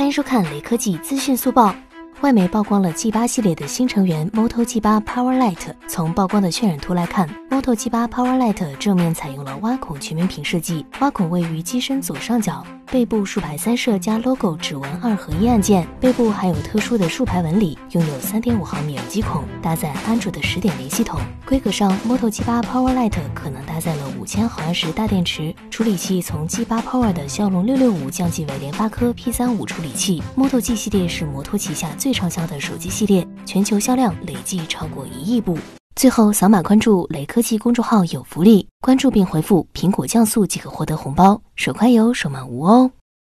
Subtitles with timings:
[0.00, 1.74] 欢迎收看雷科技资讯速报。
[2.22, 5.74] 外媒曝光了 G 八系列的新成员 Moto G 八 Power Light。
[5.88, 7.28] 从曝光的渲染图来看
[7.60, 12.64] ，Moto G8 Power Lite 正面采用了挖孔全面屏设计，挖孔位于机身左上角。
[12.90, 21.20] 背部竖排三摄加 logo 指纹二合一按键，背部还有特殊的竖排纹理，拥有三点五毫米耳机孔，搭载安卓的十点零系统。
[21.44, 30.22] 规格上，Moto G8 Power Lite 可能搭载了五千毫安时大电池，处理器从 G8 Power 的骁龙六六五降级为联发科 P 三五处理器。
[30.34, 35.58] Moto G 系列是摩托旗下最畅销的手机系列，全球销量累计超过一亿部。
[36.00, 42.90] 最后，扫码关注雷科技公众号有福利，关注并回复“苹果降速”即可获得红包，手快有，手慢无哦。